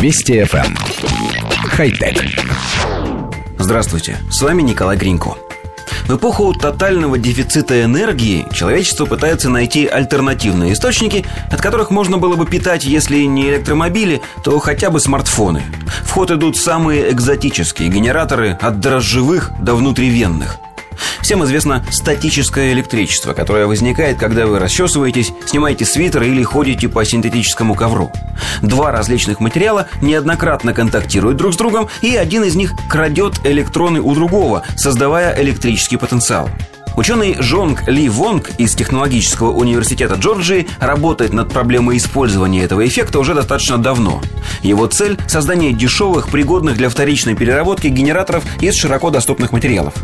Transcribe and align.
Вести 0.00 0.34
FM. 0.34 0.64
Эм. 0.64 0.76
Хай-тек. 1.70 2.24
Здравствуйте, 3.58 4.16
с 4.30 4.40
вами 4.42 4.62
Николай 4.62 4.96
Гринько. 4.96 5.34
В 6.06 6.16
эпоху 6.16 6.54
тотального 6.54 7.18
дефицита 7.18 7.82
энергии 7.82 8.46
человечество 8.54 9.06
пытается 9.06 9.50
найти 9.50 9.88
альтернативные 9.88 10.72
источники, 10.74 11.26
от 11.50 11.60
которых 11.60 11.90
можно 11.90 12.16
было 12.18 12.36
бы 12.36 12.46
питать, 12.46 12.84
если 12.84 13.24
не 13.24 13.48
электромобили, 13.48 14.22
то 14.44 14.60
хотя 14.60 14.90
бы 14.90 15.00
смартфоны. 15.00 15.64
В 16.04 16.12
ход 16.12 16.30
идут 16.30 16.56
самые 16.56 17.10
экзотические 17.10 17.88
генераторы 17.88 18.56
от 18.60 18.78
дрожжевых 18.78 19.50
до 19.60 19.74
внутривенных– 19.74 20.58
Всем 21.28 21.44
известно 21.44 21.84
статическое 21.90 22.72
электричество, 22.72 23.34
которое 23.34 23.66
возникает, 23.66 24.16
когда 24.18 24.46
вы 24.46 24.58
расчесываетесь, 24.58 25.30
снимаете 25.44 25.84
свитер 25.84 26.22
или 26.22 26.42
ходите 26.42 26.88
по 26.88 27.04
синтетическому 27.04 27.74
ковру. 27.74 28.10
Два 28.62 28.92
различных 28.92 29.38
материала 29.38 29.88
неоднократно 30.00 30.72
контактируют 30.72 31.36
друг 31.36 31.52
с 31.52 31.58
другом, 31.58 31.90
и 32.00 32.16
один 32.16 32.44
из 32.44 32.56
них 32.56 32.72
крадет 32.88 33.40
электроны 33.44 34.00
у 34.00 34.14
другого, 34.14 34.62
создавая 34.74 35.38
электрический 35.38 35.98
потенциал. 35.98 36.48
Ученый 36.98 37.36
Жонг 37.38 37.86
Ли 37.86 38.08
Вонг 38.08 38.50
из 38.58 38.74
Технологического 38.74 39.52
университета 39.52 40.16
Джорджии 40.16 40.66
работает 40.80 41.32
над 41.32 41.48
проблемой 41.48 41.96
использования 41.96 42.64
этого 42.64 42.84
эффекта 42.84 43.20
уже 43.20 43.34
достаточно 43.34 43.78
давно. 43.78 44.20
Его 44.62 44.88
цель– 44.88 45.16
создание 45.28 45.72
дешевых, 45.72 46.28
пригодных 46.28 46.76
для 46.76 46.88
вторичной 46.88 47.36
переработки 47.36 47.86
генераторов 47.86 48.42
из 48.60 48.74
широко 48.74 49.10
доступных 49.10 49.52
материалов. 49.52 49.94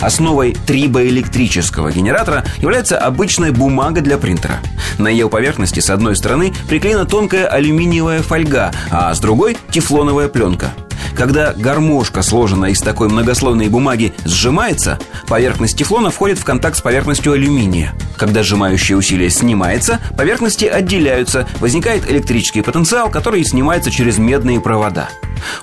Основой 0.00 0.56
трибоэлектрического 0.66 1.92
генератора 1.92 2.46
является 2.56 2.96
обычная 2.96 3.52
бумага 3.52 4.00
для 4.00 4.16
принтера. 4.16 4.60
На 4.96 5.08
ее 5.08 5.28
поверхности 5.28 5.80
с 5.80 5.90
одной 5.90 6.16
стороны 6.16 6.54
приклеена 6.66 7.04
тонкая 7.04 7.46
алюминиевая 7.46 8.22
фольга, 8.22 8.72
а 8.90 9.14
с 9.14 9.20
другой– 9.20 9.58
тефлоновая 9.70 10.28
пленка. 10.28 10.72
Когда 11.18 11.52
гармошка, 11.52 12.22
сложенная 12.22 12.70
из 12.70 12.78
такой 12.78 13.08
многослойной 13.08 13.68
бумаги, 13.68 14.14
сжимается, 14.24 15.00
поверхность 15.26 15.76
тефлона 15.76 16.10
входит 16.12 16.38
в 16.38 16.44
контакт 16.44 16.76
с 16.76 16.80
поверхностью 16.80 17.32
алюминия. 17.32 17.92
Когда 18.16 18.44
сжимающее 18.44 18.96
усилие 18.96 19.28
снимается, 19.28 19.98
поверхности 20.16 20.66
отделяются, 20.66 21.48
возникает 21.58 22.08
электрический 22.08 22.62
потенциал, 22.62 23.10
который 23.10 23.44
снимается 23.44 23.90
через 23.90 24.18
медные 24.18 24.60
провода. 24.60 25.08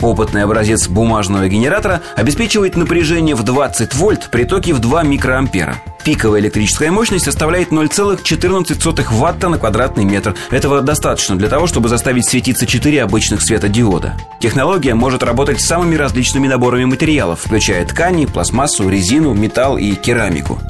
Опытный 0.00 0.42
образец 0.42 0.88
бумажного 0.88 1.48
генератора 1.48 2.02
обеспечивает 2.16 2.76
напряжение 2.76 3.36
в 3.36 3.44
20 3.44 3.94
вольт 3.94 4.30
при 4.32 4.42
токе 4.42 4.74
в 4.74 4.80
2 4.80 5.04
микроампера. 5.04 5.80
Пиковая 6.04 6.42
электрическая 6.42 6.90
мощность 6.90 7.24
составляет 7.24 7.70
0,14 7.70 9.06
ватта 9.10 9.48
на 9.48 9.58
квадратный 9.58 10.04
метр. 10.04 10.34
Этого 10.50 10.82
достаточно 10.82 11.36
для 11.36 11.48
того, 11.48 11.66
чтобы 11.66 11.88
заставить 11.88 12.28
светиться 12.28 12.66
4 12.66 13.02
обычных 13.02 13.40
светодиода. 13.40 14.14
Технология 14.38 14.94
может 14.94 15.22
работать 15.22 15.62
с 15.62 15.66
самыми 15.66 15.94
различными 15.94 16.46
наборами 16.46 16.84
материалов, 16.84 17.40
включая 17.40 17.86
ткани, 17.86 18.26
пластмассу, 18.26 18.88
резину, 18.88 19.32
металл 19.32 19.78
и 19.78 19.94
керамику. 19.94 20.60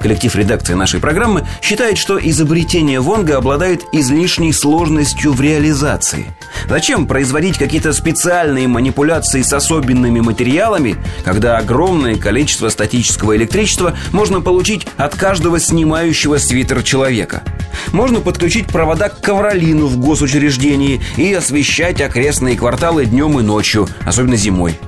Коллектив 0.00 0.34
редакции 0.36 0.74
нашей 0.74 1.00
программы 1.00 1.46
считает, 1.62 1.98
что 1.98 2.18
изобретение 2.18 3.00
Вонга 3.00 3.36
обладает 3.36 3.82
излишней 3.92 4.52
сложностью 4.52 5.32
в 5.32 5.40
реализации. 5.40 6.26
Зачем 6.68 7.06
производить 7.06 7.58
какие-то 7.58 7.92
специальные 7.92 8.68
манипуляции 8.68 9.42
с 9.42 9.52
особенными 9.52 10.20
материалами, 10.20 10.96
когда 11.24 11.58
огромное 11.58 12.16
количество 12.16 12.68
статического 12.68 13.36
электричества 13.36 13.96
можно 14.12 14.40
получить 14.40 14.86
от 14.96 15.14
каждого 15.14 15.60
снимающего 15.60 16.38
свитер 16.38 16.82
человека? 16.82 17.42
Можно 17.92 18.20
подключить 18.20 18.66
провода 18.66 19.08
к 19.08 19.20
ковролину 19.20 19.86
в 19.86 19.98
госучреждении 19.98 21.00
и 21.16 21.32
освещать 21.32 22.00
окрестные 22.00 22.56
кварталы 22.56 23.04
днем 23.04 23.38
и 23.38 23.42
ночью, 23.42 23.88
особенно 24.04 24.36
зимой. 24.36 24.78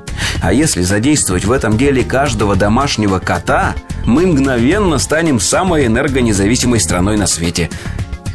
А 0.43 0.53
если 0.53 0.83
задействовать 0.83 1.45
в 1.45 1.53
этом 1.53 1.77
деле 1.77 2.05
каждого 2.05 2.57
домашнего 2.57 3.19
кота, 3.19 3.75
мы 4.07 4.27
мгновенно 4.27 4.99
станем 4.99 5.41
самой 5.41 5.87
энергонезависимой 5.87 6.81
страной 6.81 7.17
на 7.17 7.27
свете. 7.27 7.69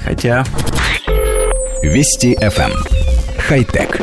Хотя... 0.04 0.46
Вести 1.82 2.36
FM. 2.36 2.72
Эм. 2.72 2.74
Хай-тек. 3.48 4.00